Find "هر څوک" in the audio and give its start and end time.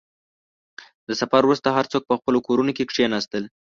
1.71-2.03